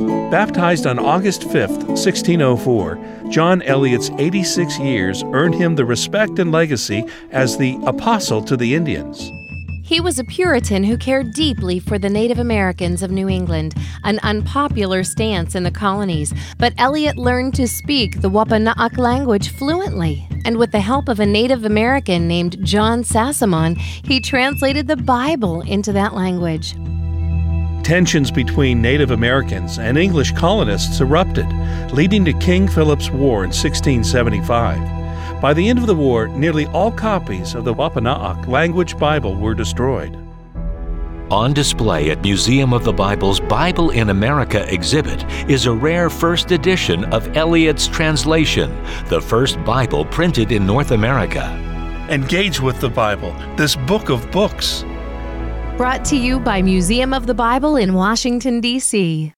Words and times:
Baptized 0.00 0.86
on 0.86 0.98
August 0.98 1.42
5, 1.44 1.88
1604, 1.88 3.28
John 3.28 3.60
Eliot's 3.62 4.10
86 4.16 4.78
years 4.78 5.22
earned 5.32 5.54
him 5.54 5.74
the 5.74 5.84
respect 5.84 6.38
and 6.38 6.50
legacy 6.50 7.04
as 7.32 7.58
the 7.58 7.78
apostle 7.84 8.42
to 8.44 8.56
the 8.56 8.74
Indians. 8.74 9.30
He 9.82 10.00
was 10.00 10.18
a 10.18 10.24
Puritan 10.24 10.84
who 10.84 10.96
cared 10.96 11.32
deeply 11.32 11.80
for 11.80 11.98
the 11.98 12.08
Native 12.08 12.38
Americans 12.38 13.02
of 13.02 13.10
New 13.10 13.28
England, 13.28 13.74
an 14.04 14.20
unpopular 14.22 15.04
stance 15.04 15.54
in 15.54 15.64
the 15.64 15.70
colonies. 15.70 16.32
But 16.58 16.72
Eliot 16.78 17.18
learned 17.18 17.54
to 17.56 17.68
speak 17.68 18.22
the 18.22 18.30
Wampanoag 18.30 18.96
language 18.96 19.50
fluently, 19.50 20.26
and 20.46 20.56
with 20.56 20.70
the 20.70 20.80
help 20.80 21.08
of 21.08 21.20
a 21.20 21.26
Native 21.26 21.64
American 21.64 22.26
named 22.26 22.64
John 22.64 23.02
Sassamon, 23.02 23.76
he 23.76 24.20
translated 24.20 24.86
the 24.86 24.96
Bible 24.96 25.60
into 25.62 25.92
that 25.92 26.14
language. 26.14 26.74
Tensions 27.82 28.30
between 28.30 28.82
Native 28.82 29.10
Americans 29.10 29.78
and 29.78 29.98
English 29.98 30.32
colonists 30.32 31.00
erupted, 31.00 31.50
leading 31.92 32.24
to 32.24 32.32
King 32.34 32.68
Philip's 32.68 33.10
War 33.10 33.44
in 33.44 33.50
1675. 33.50 35.40
By 35.40 35.54
the 35.54 35.68
end 35.68 35.78
of 35.78 35.86
the 35.86 35.94
war, 35.94 36.28
nearly 36.28 36.66
all 36.66 36.92
copies 36.92 37.54
of 37.54 37.64
the 37.64 37.72
Wampanoag 37.72 38.46
language 38.46 38.98
Bible 38.98 39.34
were 39.34 39.54
destroyed. 39.54 40.16
On 41.30 41.52
display 41.52 42.10
at 42.10 42.22
Museum 42.22 42.72
of 42.72 42.82
the 42.82 42.92
Bible's 42.92 43.38
Bible 43.38 43.90
in 43.90 44.10
America 44.10 44.66
exhibit 44.72 45.24
is 45.48 45.66
a 45.66 45.72
rare 45.72 46.10
first 46.10 46.50
edition 46.50 47.04
of 47.14 47.36
Eliot's 47.36 47.86
translation, 47.86 48.70
the 49.06 49.20
first 49.20 49.62
Bible 49.64 50.04
printed 50.04 50.50
in 50.50 50.66
North 50.66 50.90
America. 50.90 51.44
Engage 52.10 52.60
with 52.60 52.80
the 52.80 52.90
Bible, 52.90 53.32
this 53.56 53.76
book 53.76 54.10
of 54.10 54.28
books. 54.32 54.84
Brought 55.80 56.04
to 56.12 56.16
you 56.16 56.38
by 56.38 56.60
Museum 56.60 57.14
of 57.14 57.26
the 57.26 57.32
Bible 57.32 57.76
in 57.76 57.94
Washington, 57.94 58.60
D.C. 58.60 59.28